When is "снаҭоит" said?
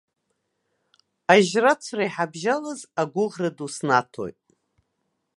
3.75-4.37